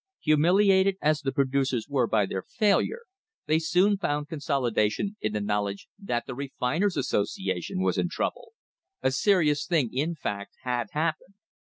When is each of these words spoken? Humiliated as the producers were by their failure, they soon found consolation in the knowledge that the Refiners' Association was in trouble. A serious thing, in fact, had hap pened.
Humiliated 0.23 0.97
as 0.99 1.21
the 1.21 1.31
producers 1.31 1.85
were 1.87 2.07
by 2.07 2.25
their 2.25 2.41
failure, 2.41 3.01
they 3.45 3.59
soon 3.59 3.99
found 3.99 4.29
consolation 4.29 5.15
in 5.21 5.31
the 5.33 5.39
knowledge 5.39 5.87
that 5.99 6.25
the 6.25 6.33
Refiners' 6.33 6.97
Association 6.97 7.81
was 7.83 7.99
in 7.99 8.09
trouble. 8.09 8.53
A 9.03 9.11
serious 9.11 9.67
thing, 9.67 9.93
in 9.93 10.15
fact, 10.15 10.55
had 10.63 10.87
hap 10.93 11.17
pened. 11.19 11.35